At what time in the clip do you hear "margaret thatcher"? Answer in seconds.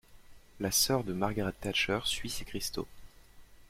1.13-1.99